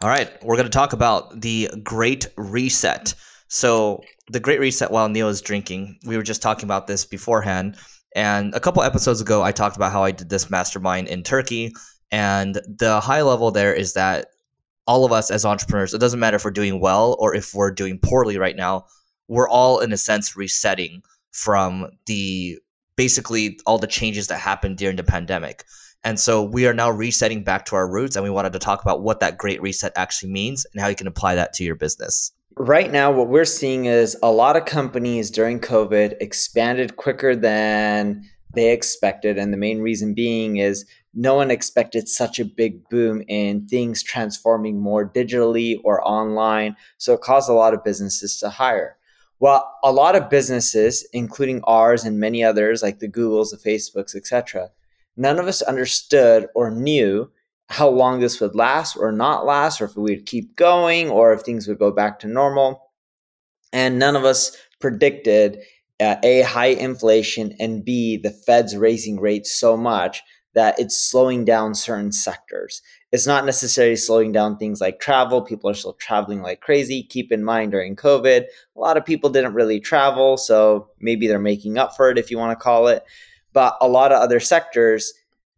All 0.00 0.08
right, 0.08 0.30
we're 0.44 0.54
going 0.54 0.66
to 0.66 0.70
talk 0.70 0.92
about 0.92 1.40
the 1.40 1.68
Great 1.82 2.28
Reset. 2.36 3.14
So, 3.48 4.00
the 4.28 4.38
Great 4.38 4.60
Reset 4.60 4.92
while 4.92 5.08
Neil 5.08 5.28
is 5.28 5.40
drinking, 5.40 5.98
we 6.06 6.16
were 6.16 6.22
just 6.22 6.40
talking 6.40 6.66
about 6.66 6.86
this 6.86 7.04
beforehand. 7.04 7.76
And 8.14 8.54
a 8.54 8.60
couple 8.60 8.84
episodes 8.84 9.20
ago, 9.20 9.42
I 9.42 9.50
talked 9.50 9.74
about 9.74 9.90
how 9.90 10.04
I 10.04 10.12
did 10.12 10.28
this 10.28 10.50
mastermind 10.50 11.08
in 11.08 11.24
Turkey. 11.24 11.74
And 12.12 12.60
the 12.68 13.00
high 13.00 13.22
level 13.22 13.50
there 13.50 13.74
is 13.74 13.94
that 13.94 14.28
all 14.86 15.04
of 15.04 15.10
us 15.10 15.32
as 15.32 15.44
entrepreneurs, 15.44 15.92
it 15.92 15.98
doesn't 15.98 16.20
matter 16.20 16.36
if 16.36 16.44
we're 16.44 16.52
doing 16.52 16.78
well 16.78 17.16
or 17.18 17.34
if 17.34 17.52
we're 17.52 17.72
doing 17.72 17.98
poorly 17.98 18.38
right 18.38 18.56
now, 18.56 18.86
we're 19.26 19.48
all 19.48 19.80
in 19.80 19.92
a 19.92 19.96
sense 19.96 20.36
resetting 20.36 21.02
from 21.32 21.90
the 22.06 22.56
basically 22.94 23.58
all 23.66 23.78
the 23.78 23.88
changes 23.88 24.28
that 24.28 24.38
happened 24.38 24.78
during 24.78 24.94
the 24.94 25.02
pandemic. 25.02 25.64
And 26.04 26.18
so 26.18 26.42
we 26.42 26.66
are 26.66 26.74
now 26.74 26.90
resetting 26.90 27.42
back 27.42 27.64
to 27.66 27.76
our 27.76 27.90
roots, 27.90 28.16
and 28.16 28.24
we 28.24 28.30
wanted 28.30 28.52
to 28.52 28.58
talk 28.58 28.82
about 28.82 29.02
what 29.02 29.20
that 29.20 29.36
great 29.36 29.60
reset 29.60 29.92
actually 29.96 30.30
means 30.30 30.64
and 30.72 30.80
how 30.80 30.88
you 30.88 30.94
can 30.94 31.06
apply 31.06 31.34
that 31.34 31.52
to 31.54 31.64
your 31.64 31.74
business. 31.74 32.32
Right 32.56 32.90
now, 32.90 33.12
what 33.12 33.28
we're 33.28 33.44
seeing 33.44 33.84
is 33.84 34.16
a 34.22 34.32
lot 34.32 34.56
of 34.56 34.64
companies 34.64 35.30
during 35.30 35.60
COVID 35.60 36.14
expanded 36.20 36.96
quicker 36.96 37.36
than 37.36 38.24
they 38.54 38.72
expected. 38.72 39.38
And 39.38 39.52
the 39.52 39.58
main 39.58 39.80
reason 39.80 40.14
being 40.14 40.56
is 40.56 40.84
no 41.14 41.34
one 41.34 41.50
expected 41.50 42.08
such 42.08 42.38
a 42.38 42.44
big 42.44 42.88
boom 42.88 43.22
in 43.28 43.66
things 43.68 44.02
transforming 44.02 44.80
more 44.80 45.08
digitally 45.08 45.76
or 45.84 46.06
online. 46.06 46.76
So 46.96 47.12
it 47.12 47.20
caused 47.20 47.48
a 47.48 47.54
lot 47.54 47.74
of 47.74 47.84
businesses 47.84 48.38
to 48.40 48.50
hire. 48.50 48.96
Well, 49.40 49.72
a 49.84 49.92
lot 49.92 50.16
of 50.16 50.30
businesses, 50.30 51.06
including 51.12 51.60
ours 51.64 52.04
and 52.04 52.18
many 52.18 52.42
others 52.42 52.82
like 52.82 52.98
the 52.98 53.08
Googles, 53.08 53.50
the 53.50 53.70
Facebooks, 53.70 54.16
etc., 54.16 54.70
none 55.18 55.38
of 55.38 55.46
us 55.46 55.60
understood 55.62 56.46
or 56.54 56.70
knew 56.70 57.30
how 57.68 57.88
long 57.88 58.20
this 58.20 58.40
would 58.40 58.54
last 58.54 58.96
or 58.96 59.12
not 59.12 59.44
last, 59.44 59.80
or 59.80 59.84
if 59.84 59.96
we 59.96 60.14
would 60.14 60.26
keep 60.26 60.56
going, 60.56 61.10
or 61.10 61.32
if 61.32 61.42
things 61.42 61.68
would 61.68 61.78
go 61.78 61.90
back 61.90 62.18
to 62.20 62.26
normal. 62.26 62.90
And 63.72 63.98
none 63.98 64.16
of 64.16 64.24
us 64.24 64.56
predicted 64.80 65.58
uh, 66.00 66.16
A, 66.22 66.42
high 66.42 66.66
inflation, 66.66 67.54
and 67.60 67.84
B, 67.84 68.16
the 68.16 68.30
Fed's 68.30 68.76
raising 68.76 69.20
rates 69.20 69.54
so 69.54 69.76
much 69.76 70.22
that 70.54 70.78
it's 70.78 71.00
slowing 71.00 71.44
down 71.44 71.74
certain 71.74 72.10
sectors. 72.10 72.80
It's 73.12 73.26
not 73.26 73.44
necessarily 73.44 73.96
slowing 73.96 74.32
down 74.32 74.56
things 74.56 74.80
like 74.80 75.00
travel. 75.00 75.42
People 75.42 75.68
are 75.70 75.74
still 75.74 75.94
traveling 75.94 76.42
like 76.42 76.60
crazy. 76.60 77.02
Keep 77.02 77.32
in 77.32 77.44
mind 77.44 77.72
during 77.72 77.96
COVID, 77.96 78.44
a 78.44 78.80
lot 78.80 78.96
of 78.96 79.04
people 79.04 79.30
didn't 79.30 79.54
really 79.54 79.80
travel. 79.80 80.36
So 80.36 80.88
maybe 81.00 81.26
they're 81.26 81.38
making 81.38 81.78
up 81.78 81.96
for 81.96 82.10
it, 82.10 82.18
if 82.18 82.30
you 82.30 82.38
want 82.38 82.58
to 82.58 82.62
call 82.62 82.88
it. 82.88 83.04
But 83.52 83.76
a 83.80 83.88
lot 83.88 84.12
of 84.12 84.20
other 84.20 84.40
sectors, 84.40 85.12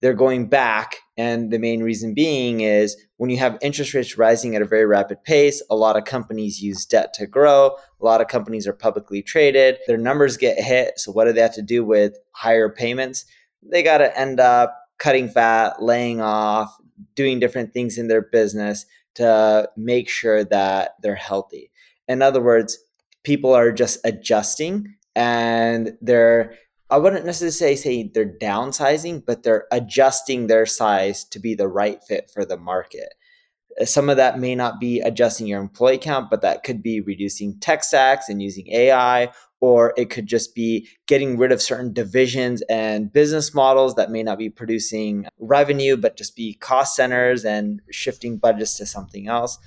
they're 0.00 0.14
going 0.14 0.48
back. 0.48 0.96
And 1.16 1.50
the 1.50 1.58
main 1.58 1.82
reason 1.82 2.14
being 2.14 2.60
is 2.60 2.96
when 3.16 3.30
you 3.30 3.38
have 3.38 3.58
interest 3.62 3.94
rates 3.94 4.18
rising 4.18 4.54
at 4.54 4.62
a 4.62 4.66
very 4.66 4.84
rapid 4.84 5.24
pace, 5.24 5.62
a 5.70 5.76
lot 5.76 5.96
of 5.96 6.04
companies 6.04 6.62
use 6.62 6.84
debt 6.84 7.14
to 7.14 7.26
grow. 7.26 7.76
A 8.00 8.04
lot 8.04 8.20
of 8.20 8.28
companies 8.28 8.66
are 8.66 8.72
publicly 8.72 9.22
traded. 9.22 9.78
Their 9.86 9.96
numbers 9.96 10.36
get 10.36 10.62
hit. 10.62 10.98
So, 10.98 11.12
what 11.12 11.24
do 11.24 11.32
they 11.32 11.40
have 11.40 11.54
to 11.54 11.62
do 11.62 11.84
with 11.84 12.18
higher 12.32 12.68
payments? 12.68 13.24
They 13.62 13.82
got 13.82 13.98
to 13.98 14.18
end 14.18 14.38
up 14.38 14.78
cutting 14.98 15.28
fat, 15.28 15.82
laying 15.82 16.20
off, 16.20 16.76
doing 17.14 17.40
different 17.40 17.72
things 17.72 17.98
in 17.98 18.08
their 18.08 18.22
business 18.22 18.86
to 19.14 19.68
make 19.76 20.08
sure 20.08 20.44
that 20.44 20.92
they're 21.02 21.14
healthy. 21.14 21.70
In 22.06 22.22
other 22.22 22.42
words, 22.42 22.78
people 23.24 23.54
are 23.54 23.72
just 23.72 23.98
adjusting 24.04 24.94
and 25.14 25.96
they're 26.00 26.54
I 26.88 26.98
wouldn't 26.98 27.26
necessarily 27.26 27.76
say 27.76 28.04
they're 28.04 28.38
downsizing, 28.40 29.24
but 29.26 29.42
they're 29.42 29.66
adjusting 29.72 30.46
their 30.46 30.66
size 30.66 31.24
to 31.24 31.40
be 31.40 31.54
the 31.54 31.68
right 31.68 32.02
fit 32.04 32.30
for 32.32 32.44
the 32.44 32.56
market. 32.56 33.14
Uh, 33.80 33.84
some 33.84 34.08
of 34.08 34.16
that 34.18 34.38
may 34.38 34.54
not 34.54 34.78
be 34.78 35.00
adjusting 35.00 35.48
your 35.48 35.60
employee 35.60 35.98
count, 35.98 36.30
but 36.30 36.42
that 36.42 36.62
could 36.62 36.82
be 36.82 37.00
reducing 37.00 37.58
tech 37.58 37.82
stacks 37.82 38.28
and 38.28 38.40
using 38.40 38.68
AI, 38.70 39.32
or 39.60 39.94
it 39.96 40.10
could 40.10 40.26
just 40.26 40.54
be 40.54 40.86
getting 41.08 41.36
rid 41.36 41.50
of 41.50 41.60
certain 41.60 41.92
divisions 41.92 42.62
and 42.68 43.12
business 43.12 43.52
models 43.52 43.96
that 43.96 44.12
may 44.12 44.22
not 44.22 44.38
be 44.38 44.48
producing 44.48 45.26
revenue, 45.40 45.96
but 45.96 46.16
just 46.16 46.36
be 46.36 46.54
cost 46.54 46.94
centers 46.94 47.44
and 47.44 47.80
shifting 47.90 48.36
budgets 48.36 48.76
to 48.76 48.86
something 48.86 49.26
else. 49.26 49.58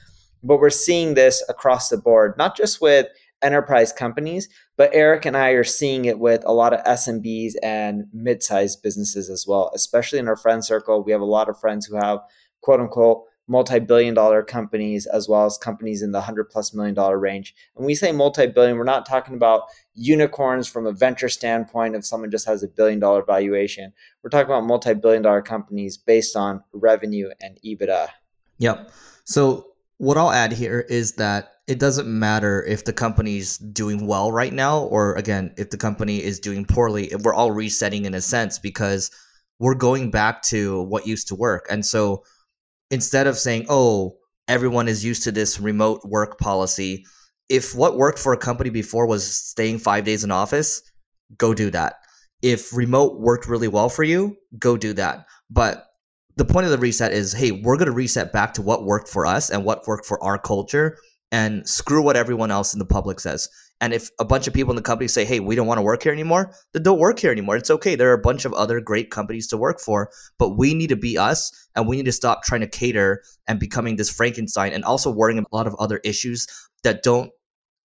But 0.41 0.61
we're 0.61 0.69
seeing 0.69 1.15
this 1.15 1.43
across 1.49 1.89
the 1.89 1.97
board, 1.97 2.35
not 2.37 2.55
just 2.55 2.79
with 2.79 3.07
enterprise 3.41 3.91
companies, 3.91 4.49
but 4.77 4.89
Eric 4.93 5.25
and 5.25 5.37
I 5.37 5.49
are 5.51 5.63
seeing 5.63 6.05
it 6.05 6.19
with 6.19 6.43
a 6.45 6.53
lot 6.53 6.73
of 6.73 6.83
SMBs 6.85 7.53
and 7.63 8.05
mid-sized 8.13 8.81
businesses 8.81 9.29
as 9.29 9.45
well, 9.47 9.71
especially 9.73 10.19
in 10.19 10.27
our 10.27 10.35
friend 10.35 10.63
circle. 10.63 11.03
We 11.03 11.11
have 11.11 11.21
a 11.21 11.25
lot 11.25 11.49
of 11.49 11.59
friends 11.59 11.85
who 11.85 11.95
have 11.95 12.19
quote 12.61 12.79
unquote 12.79 13.23
multi-billion 13.49 14.13
dollar 14.13 14.43
companies 14.43 15.07
as 15.07 15.27
well 15.27 15.45
as 15.45 15.57
companies 15.57 16.03
in 16.03 16.11
the 16.11 16.19
100 16.19 16.49
plus 16.49 16.73
million 16.73 16.93
dollar 16.93 17.17
range. 17.17 17.55
And 17.75 17.85
we 17.85 17.95
say 17.95 18.11
multi-billion, 18.11 18.77
we're 18.77 18.83
not 18.83 19.07
talking 19.07 19.33
about 19.33 19.63
unicorns 19.95 20.67
from 20.67 20.85
a 20.85 20.91
venture 20.91 21.29
standpoint 21.29 21.95
if 21.95 22.05
someone 22.05 22.29
just 22.29 22.45
has 22.45 22.61
a 22.61 22.67
billion 22.67 22.99
dollar 22.99 23.23
valuation. 23.25 23.91
We're 24.21 24.29
talking 24.29 24.51
about 24.51 24.65
multi-billion 24.65 25.23
dollar 25.23 25.41
companies 25.41 25.97
based 25.97 26.35
on 26.35 26.63
revenue 26.73 27.29
and 27.41 27.57
EBITDA. 27.65 28.09
Yep. 28.59 28.91
So 29.25 29.68
what 29.99 30.17
I'll 30.17 30.31
add 30.31 30.53
here 30.53 30.85
is 30.89 31.11
that 31.15 31.55
it 31.67 31.77
doesn't 31.77 32.07
matter 32.07 32.63
if 32.63 32.85
the 32.85 32.93
company's 32.93 33.57
doing 33.57 34.07
well 34.07 34.31
right 34.31 34.53
now 34.53 34.83
or 34.85 35.13
again 35.15 35.53
if 35.57 35.69
the 35.69 35.77
company 35.77 36.23
is 36.23 36.39
doing 36.39 36.65
poorly 36.65 37.11
we're 37.21 37.33
all 37.33 37.51
resetting 37.51 38.05
in 38.05 38.13
a 38.13 38.21
sense 38.21 38.57
because 38.57 39.11
we're 39.59 39.75
going 39.75 40.09
back 40.09 40.41
to 40.41 40.83
what 40.83 41.05
used 41.05 41.27
to 41.27 41.35
work. 41.35 41.67
And 41.69 41.85
so 41.85 42.23
instead 42.89 43.27
of 43.27 43.37
saying 43.37 43.65
oh 43.69 44.15
everyone 44.47 44.87
is 44.87 45.03
used 45.03 45.23
to 45.23 45.33
this 45.33 45.59
remote 45.59 46.01
work 46.05 46.39
policy 46.39 47.05
if 47.49 47.75
what 47.75 47.97
worked 47.97 48.19
for 48.19 48.31
a 48.31 48.37
company 48.37 48.69
before 48.69 49.05
was 49.05 49.29
staying 49.29 49.79
5 49.79 50.05
days 50.05 50.23
in 50.23 50.31
office 50.31 50.81
go 51.37 51.53
do 51.53 51.69
that. 51.71 51.95
If 52.41 52.73
remote 52.73 53.19
worked 53.19 53.49
really 53.49 53.67
well 53.67 53.89
for 53.89 54.03
you 54.05 54.37
go 54.57 54.77
do 54.77 54.93
that. 54.93 55.25
But 55.49 55.88
the 56.39 56.45
point 56.45 56.63
of 56.65 56.71
the 56.71 56.77
reset 56.77 57.11
is 57.11 57.33
hey 57.33 57.51
we're 57.51 57.75
going 57.75 57.85
to 57.85 57.91
reset 57.91 58.31
back 58.31 58.53
to 58.53 58.61
what 58.61 58.85
worked 58.85 59.09
for 59.09 59.25
us 59.25 59.49
and 59.49 59.65
what 59.65 59.85
worked 59.87 60.05
for 60.05 60.23
our 60.23 60.37
culture 60.37 60.97
and 61.33 61.67
screw 61.67 62.01
what 62.01 62.15
everyone 62.15 62.49
else 62.49 62.73
in 62.73 62.79
the 62.79 62.85
public 62.85 63.19
says. 63.19 63.49
And 63.81 63.93
if 63.93 64.09
a 64.19 64.25
bunch 64.25 64.47
of 64.47 64.53
people 64.53 64.71
in 64.71 64.75
the 64.75 64.81
company 64.81 65.07
say, 65.07 65.25
hey, 65.25 65.39
we 65.39 65.55
don't 65.55 65.67
want 65.67 65.77
to 65.77 65.83
work 65.83 66.01
here 66.01 66.11
anymore, 66.11 66.53
then 66.73 66.81
don't 66.81 66.97
work 66.97 67.19
here 67.19 67.31
anymore. 67.31 67.55
It's 67.55 67.69
okay. 67.69 67.95
There 67.95 68.09
are 68.09 68.19
a 68.19 68.21
bunch 68.21 68.45
of 68.45 68.53
other 68.53 68.81
great 68.81 69.11
companies 69.11 69.47
to 69.49 69.57
work 69.57 69.79
for, 69.79 70.09
but 70.39 70.57
we 70.57 70.73
need 70.73 70.87
to 70.87 70.95
be 70.95 71.17
us 71.17 71.51
and 71.75 71.87
we 71.87 71.97
need 71.97 72.05
to 72.05 72.11
stop 72.11 72.43
trying 72.43 72.61
to 72.61 72.67
cater 72.67 73.21
and 73.47 73.59
becoming 73.59 73.95
this 73.95 74.09
Frankenstein 74.09 74.73
and 74.73 74.83
also 74.83 75.11
worrying 75.11 75.37
about 75.37 75.51
a 75.51 75.55
lot 75.55 75.67
of 75.67 75.75
other 75.75 76.01
issues 76.03 76.47
that 76.83 77.03
don't 77.03 77.31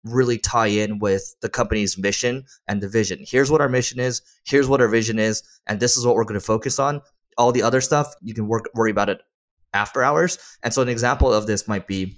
really 0.05 0.37
tie 0.37 0.67
in 0.67 0.99
with 0.99 1.35
the 1.41 1.49
company's 1.49 1.97
mission 1.97 2.45
and 2.67 2.81
the 2.81 2.89
vision. 2.89 3.19
Here's 3.27 3.51
what 3.51 3.61
our 3.61 3.69
mission 3.69 3.99
is, 3.99 4.21
here's 4.45 4.67
what 4.67 4.81
our 4.81 4.87
vision 4.87 5.19
is, 5.19 5.43
and 5.67 5.79
this 5.79 5.97
is 5.97 6.05
what 6.05 6.15
we're 6.15 6.23
going 6.25 6.39
to 6.39 6.45
focus 6.45 6.79
on. 6.79 7.01
All 7.37 7.51
the 7.51 7.63
other 7.63 7.81
stuff, 7.81 8.13
you 8.21 8.33
can 8.33 8.47
work 8.47 8.69
worry 8.73 8.91
about 8.91 9.09
it 9.09 9.19
after 9.73 10.03
hours. 10.03 10.37
And 10.63 10.73
so 10.73 10.81
an 10.81 10.89
example 10.89 11.33
of 11.33 11.47
this 11.47 11.67
might 11.67 11.87
be 11.87 12.17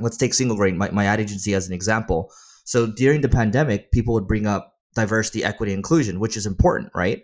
let's 0.00 0.16
take 0.16 0.34
Single 0.34 0.56
Grain, 0.56 0.76
my, 0.78 0.90
my 0.90 1.04
ad 1.04 1.20
agency 1.20 1.54
as 1.54 1.66
an 1.66 1.74
example. 1.74 2.32
So 2.64 2.86
during 2.86 3.20
the 3.20 3.28
pandemic, 3.28 3.90
people 3.92 4.14
would 4.14 4.26
bring 4.26 4.46
up 4.46 4.74
diversity, 4.94 5.44
equity, 5.44 5.72
inclusion, 5.72 6.20
which 6.20 6.36
is 6.36 6.46
important, 6.46 6.90
right? 6.94 7.22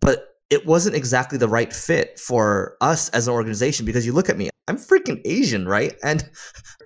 But 0.00 0.28
it 0.50 0.66
wasn't 0.66 0.96
exactly 0.96 1.38
the 1.38 1.48
right 1.48 1.72
fit 1.72 2.18
for 2.18 2.76
us 2.80 3.08
as 3.10 3.26
an 3.26 3.34
organization 3.34 3.84
because 3.84 4.06
you 4.06 4.12
look 4.12 4.28
at 4.28 4.36
me, 4.36 4.50
I'm 4.68 4.76
freaking 4.76 5.20
Asian, 5.24 5.66
right? 5.68 5.94
And 6.02 6.28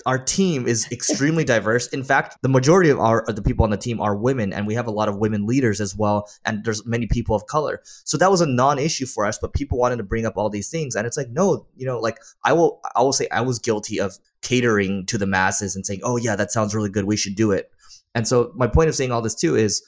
our 0.06 0.18
team 0.18 0.66
is 0.66 0.86
extremely 0.92 1.44
diverse. 1.44 1.86
In 1.88 2.04
fact, 2.04 2.36
the 2.42 2.48
majority 2.48 2.90
of 2.90 2.98
our 2.98 3.22
of 3.28 3.36
the 3.36 3.42
people 3.42 3.64
on 3.64 3.70
the 3.70 3.76
team 3.76 4.00
are 4.00 4.14
women, 4.14 4.52
and 4.52 4.66
we 4.66 4.74
have 4.74 4.86
a 4.86 4.90
lot 4.90 5.08
of 5.08 5.18
women 5.18 5.46
leaders 5.46 5.80
as 5.80 5.96
well. 5.96 6.28
And 6.44 6.64
there's 6.64 6.84
many 6.86 7.06
people 7.06 7.34
of 7.34 7.46
color, 7.46 7.80
so 8.04 8.18
that 8.18 8.30
was 8.30 8.40
a 8.40 8.46
non-issue 8.46 9.06
for 9.06 9.24
us. 9.24 9.38
But 9.38 9.54
people 9.54 9.78
wanted 9.78 9.96
to 9.96 10.02
bring 10.02 10.26
up 10.26 10.36
all 10.36 10.50
these 10.50 10.68
things, 10.68 10.94
and 10.94 11.06
it's 11.06 11.16
like, 11.16 11.30
no, 11.30 11.66
you 11.76 11.86
know, 11.86 11.98
like 11.98 12.18
I 12.44 12.52
will, 12.52 12.80
I 12.94 13.02
will 13.02 13.12
say, 13.12 13.28
I 13.30 13.40
was 13.40 13.58
guilty 13.58 13.98
of 13.98 14.18
catering 14.42 15.06
to 15.06 15.18
the 15.18 15.26
masses 15.26 15.76
and 15.76 15.86
saying, 15.86 16.00
oh 16.02 16.16
yeah, 16.16 16.36
that 16.36 16.50
sounds 16.50 16.74
really 16.74 16.90
good, 16.90 17.04
we 17.04 17.16
should 17.16 17.34
do 17.34 17.52
it. 17.52 17.70
And 18.14 18.26
so 18.26 18.52
my 18.56 18.66
point 18.66 18.88
of 18.88 18.94
saying 18.94 19.12
all 19.12 19.22
this 19.22 19.34
too 19.34 19.56
is, 19.56 19.82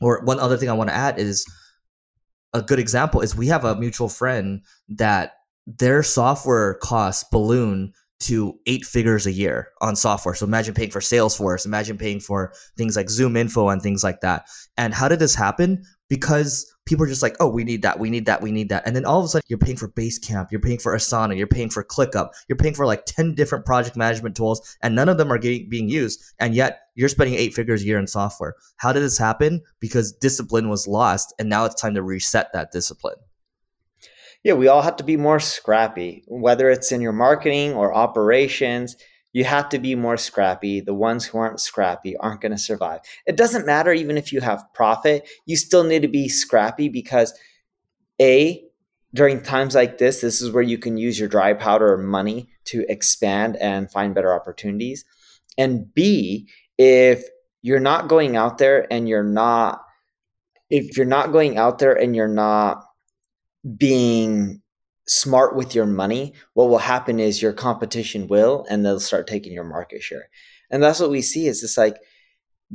or 0.00 0.22
one 0.24 0.40
other 0.40 0.56
thing 0.56 0.68
I 0.68 0.74
want 0.74 0.90
to 0.90 0.96
add 0.96 1.18
is 1.18 1.46
a 2.52 2.62
good 2.62 2.78
example 2.78 3.20
is 3.20 3.34
we 3.34 3.46
have 3.46 3.64
a 3.64 3.76
mutual 3.76 4.08
friend 4.08 4.62
that 4.88 5.34
their 5.66 6.02
software 6.02 6.74
costs 6.74 7.24
balloon 7.30 7.92
to 8.22 8.56
eight 8.66 8.84
figures 8.84 9.26
a 9.26 9.32
year 9.32 9.68
on 9.80 9.96
software. 9.96 10.34
So 10.34 10.46
imagine 10.46 10.74
paying 10.74 10.90
for 10.90 11.00
Salesforce, 11.00 11.66
imagine 11.66 11.98
paying 11.98 12.20
for 12.20 12.52
things 12.76 12.94
like 12.94 13.10
Zoom 13.10 13.36
Info 13.36 13.68
and 13.68 13.82
things 13.82 14.04
like 14.04 14.20
that. 14.20 14.46
And 14.76 14.94
how 14.94 15.08
did 15.08 15.18
this 15.18 15.34
happen? 15.34 15.82
Because 16.08 16.72
people 16.86 17.04
are 17.04 17.08
just 17.08 17.22
like, 17.22 17.36
oh, 17.40 17.48
we 17.48 17.64
need 17.64 17.82
that, 17.82 17.98
we 17.98 18.10
need 18.10 18.26
that, 18.26 18.40
we 18.40 18.52
need 18.52 18.68
that. 18.68 18.86
And 18.86 18.94
then 18.94 19.04
all 19.04 19.18
of 19.18 19.24
a 19.24 19.28
sudden 19.28 19.44
you're 19.48 19.58
paying 19.58 19.76
for 19.76 19.88
Basecamp, 19.88 20.52
you're 20.52 20.60
paying 20.60 20.78
for 20.78 20.94
Asana, 20.94 21.36
you're 21.36 21.48
paying 21.48 21.68
for 21.68 21.82
ClickUp, 21.82 22.30
you're 22.48 22.56
paying 22.56 22.74
for 22.74 22.86
like 22.86 23.06
10 23.06 23.34
different 23.34 23.66
project 23.66 23.96
management 23.96 24.36
tools, 24.36 24.76
and 24.82 24.94
none 24.94 25.08
of 25.08 25.18
them 25.18 25.32
are 25.32 25.38
getting, 25.38 25.68
being 25.68 25.88
used. 25.88 26.22
And 26.38 26.54
yet 26.54 26.82
you're 26.94 27.08
spending 27.08 27.36
eight 27.36 27.54
figures 27.54 27.82
a 27.82 27.86
year 27.86 27.98
in 27.98 28.06
software. 28.06 28.54
How 28.76 28.92
did 28.92 29.02
this 29.02 29.18
happen? 29.18 29.62
Because 29.80 30.12
discipline 30.12 30.68
was 30.68 30.86
lost, 30.86 31.34
and 31.40 31.48
now 31.48 31.64
it's 31.64 31.80
time 31.80 31.94
to 31.94 32.02
reset 32.02 32.52
that 32.52 32.70
discipline. 32.70 33.16
Yeah, 34.44 34.54
we 34.54 34.66
all 34.68 34.82
have 34.82 34.96
to 34.96 35.04
be 35.04 35.16
more 35.16 35.38
scrappy, 35.38 36.24
whether 36.26 36.68
it's 36.68 36.90
in 36.90 37.00
your 37.00 37.12
marketing 37.12 37.74
or 37.74 37.94
operations. 37.94 38.96
You 39.32 39.44
have 39.44 39.68
to 39.70 39.78
be 39.78 39.94
more 39.94 40.16
scrappy. 40.16 40.80
The 40.80 40.94
ones 40.94 41.24
who 41.24 41.38
aren't 41.38 41.60
scrappy 41.60 42.16
aren't 42.16 42.40
going 42.40 42.52
to 42.52 42.58
survive. 42.58 43.00
It 43.26 43.36
doesn't 43.36 43.66
matter 43.66 43.92
even 43.92 44.18
if 44.18 44.32
you 44.32 44.40
have 44.40 44.64
profit, 44.74 45.28
you 45.46 45.56
still 45.56 45.84
need 45.84 46.02
to 46.02 46.08
be 46.08 46.28
scrappy 46.28 46.88
because 46.88 47.32
A, 48.20 48.64
during 49.14 49.42
times 49.42 49.74
like 49.74 49.98
this, 49.98 50.20
this 50.20 50.40
is 50.40 50.50
where 50.50 50.62
you 50.62 50.78
can 50.78 50.96
use 50.96 51.18
your 51.18 51.28
dry 51.28 51.54
powder 51.54 51.92
or 51.92 51.98
money 51.98 52.48
to 52.64 52.84
expand 52.88 53.56
and 53.56 53.90
find 53.90 54.14
better 54.14 54.34
opportunities. 54.34 55.04
And 55.56 55.92
B, 55.94 56.48
if 56.78 57.24
you're 57.62 57.80
not 57.80 58.08
going 58.08 58.36
out 58.36 58.58
there 58.58 58.92
and 58.92 59.08
you're 59.08 59.22
not 59.22 59.84
if 60.68 60.96
you're 60.96 61.04
not 61.04 61.32
going 61.32 61.58
out 61.58 61.78
there 61.78 61.92
and 61.92 62.16
you're 62.16 62.26
not 62.26 62.82
being 63.76 64.62
smart 65.06 65.56
with 65.56 65.74
your 65.74 65.86
money, 65.86 66.34
what 66.54 66.68
will 66.68 66.78
happen 66.78 67.18
is 67.20 67.42
your 67.42 67.52
competition 67.52 68.28
will, 68.28 68.66
and 68.70 68.84
they'll 68.84 69.00
start 69.00 69.26
taking 69.26 69.52
your 69.52 69.64
market 69.64 70.02
share. 70.02 70.28
And 70.70 70.82
that's 70.82 71.00
what 71.00 71.10
we 71.10 71.22
see 71.22 71.46
is 71.46 71.62
it's 71.62 71.76
like 71.76 71.98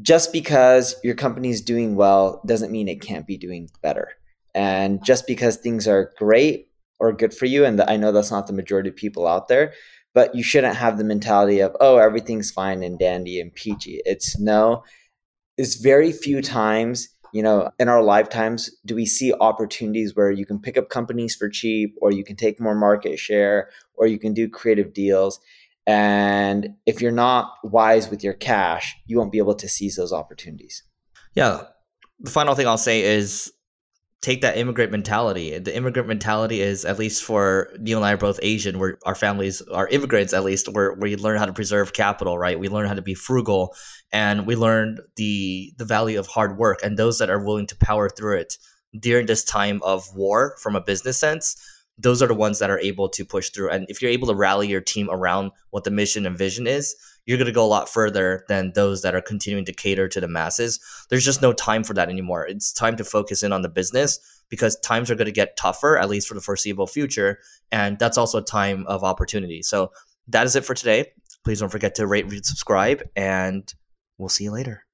just 0.01 0.31
because 0.31 0.95
your 1.03 1.15
company 1.15 1.49
is 1.49 1.61
doing 1.61 1.95
well 1.95 2.41
doesn't 2.45 2.71
mean 2.71 2.87
it 2.87 3.01
can't 3.01 3.25
be 3.25 3.37
doing 3.37 3.69
better. 3.81 4.09
And 4.53 5.03
just 5.03 5.27
because 5.27 5.57
things 5.57 5.87
are 5.87 6.13
great 6.17 6.69
or 6.99 7.13
good 7.13 7.33
for 7.33 7.45
you, 7.45 7.65
and 7.65 7.81
I 7.81 7.97
know 7.97 8.11
that's 8.11 8.31
not 8.31 8.47
the 8.47 8.53
majority 8.53 8.89
of 8.89 8.95
people 8.95 9.27
out 9.27 9.47
there, 9.47 9.73
but 10.13 10.35
you 10.35 10.43
shouldn't 10.43 10.75
have 10.75 10.97
the 10.97 11.03
mentality 11.03 11.59
of, 11.59 11.75
oh, 11.79 11.97
everything's 11.97 12.51
fine 12.51 12.83
and 12.83 12.97
dandy 12.97 13.39
and 13.39 13.53
peachy. 13.53 14.01
It's 14.05 14.39
no, 14.39 14.83
it's 15.57 15.75
very 15.75 16.11
few 16.11 16.41
times 16.41 17.09
you 17.33 17.43
know, 17.43 17.69
in 17.79 17.89
our 17.89 18.01
lifetimes, 18.01 18.71
do 18.85 18.95
we 18.95 19.05
see 19.05 19.33
opportunities 19.33 20.15
where 20.15 20.31
you 20.31 20.45
can 20.45 20.59
pick 20.59 20.77
up 20.77 20.89
companies 20.89 21.35
for 21.35 21.49
cheap 21.49 21.95
or 22.01 22.11
you 22.11 22.23
can 22.23 22.35
take 22.35 22.59
more 22.59 22.75
market 22.75 23.19
share 23.19 23.69
or 23.95 24.07
you 24.07 24.19
can 24.19 24.33
do 24.33 24.49
creative 24.49 24.93
deals? 24.93 25.39
And 25.85 26.75
if 26.85 27.01
you're 27.01 27.11
not 27.11 27.53
wise 27.63 28.09
with 28.09 28.23
your 28.23 28.33
cash, 28.33 28.95
you 29.05 29.17
won't 29.17 29.31
be 29.31 29.37
able 29.37 29.55
to 29.55 29.69
seize 29.69 29.95
those 29.95 30.11
opportunities. 30.11 30.83
Yeah. 31.33 31.63
The 32.19 32.31
final 32.31 32.55
thing 32.55 32.67
I'll 32.67 32.77
say 32.77 33.01
is 33.01 33.53
take 34.21 34.41
that 34.41 34.57
immigrant 34.57 34.91
mentality. 34.91 35.57
The 35.59 35.75
immigrant 35.75 36.07
mentality 36.07 36.61
is, 36.61 36.85
at 36.85 36.97
least 36.97 37.23
for 37.23 37.69
Neil 37.79 37.99
and 37.99 38.05
I 38.05 38.13
are 38.13 38.17
both 38.17 38.39
Asian, 38.41 38.79
where 38.79 38.97
our 39.05 39.15
families 39.15 39.61
are 39.61 39.87
immigrants, 39.89 40.33
at 40.33 40.43
least, 40.43 40.67
where 40.69 40.93
we 40.93 41.15
learn 41.15 41.37
how 41.37 41.45
to 41.45 41.53
preserve 41.53 41.93
capital, 41.93 42.37
right? 42.37 42.59
We 42.59 42.67
learn 42.67 42.87
how 42.87 42.95
to 42.95 43.01
be 43.01 43.13
frugal 43.13 43.75
and 44.11 44.45
we 44.47 44.55
learn 44.55 44.99
the 45.15 45.73
the 45.77 45.85
value 45.85 46.19
of 46.19 46.27
hard 46.27 46.57
work 46.57 46.79
and 46.83 46.97
those 46.97 47.19
that 47.19 47.29
are 47.29 47.43
willing 47.43 47.67
to 47.67 47.77
power 47.77 48.09
through 48.09 48.37
it 48.37 48.57
during 48.99 49.25
this 49.25 49.43
time 49.43 49.81
of 49.83 50.05
war 50.15 50.55
from 50.61 50.75
a 50.75 50.81
business 50.81 51.19
sense 51.19 51.55
those 51.97 52.21
are 52.21 52.27
the 52.27 52.33
ones 52.33 52.59
that 52.59 52.69
are 52.69 52.79
able 52.79 53.09
to 53.09 53.25
push 53.25 53.49
through 53.49 53.69
and 53.69 53.85
if 53.89 54.01
you're 54.01 54.11
able 54.11 54.27
to 54.27 54.35
rally 54.35 54.67
your 54.67 54.81
team 54.81 55.09
around 55.11 55.51
what 55.71 55.83
the 55.83 55.91
mission 55.91 56.25
and 56.25 56.37
vision 56.37 56.67
is 56.67 56.95
you're 57.27 57.37
going 57.37 57.45
to 57.45 57.51
go 57.51 57.63
a 57.63 57.67
lot 57.67 57.87
further 57.87 58.43
than 58.47 58.71
those 58.73 59.03
that 59.03 59.13
are 59.13 59.21
continuing 59.21 59.65
to 59.65 59.73
cater 59.73 60.07
to 60.07 60.19
the 60.19 60.27
masses. 60.27 60.79
There's 61.09 61.25
just 61.25 61.43
no 61.43 61.53
time 61.53 61.83
for 61.83 61.93
that 61.93 62.09
anymore. 62.09 62.47
It's 62.47 62.73
time 62.73 62.95
to 62.97 63.03
focus 63.03 63.43
in 63.43 63.53
on 63.53 63.61
the 63.61 63.69
business 63.69 64.19
because 64.49 64.79
times 64.79 65.11
are 65.11 65.15
going 65.15 65.25
to 65.27 65.31
get 65.31 65.57
tougher 65.57 65.99
at 65.99 66.09
least 66.09 66.27
for 66.27 66.33
the 66.33 66.41
foreseeable 66.41 66.87
future 66.87 67.37
and 67.71 67.99
that's 67.99 68.17
also 68.17 68.39
a 68.39 68.43
time 68.43 68.87
of 68.87 69.03
opportunity. 69.03 69.61
So 69.61 69.91
that 70.29 70.47
is 70.47 70.55
it 70.55 70.65
for 70.65 70.73
today. 70.73 71.11
Please 71.43 71.59
don't 71.59 71.69
forget 71.69 71.93
to 71.95 72.07
rate 72.07 72.25
and 72.25 72.43
subscribe 72.43 73.03
and 73.15 73.71
We'll 74.17 74.29
see 74.29 74.45
you 74.45 74.51
later. 74.51 74.86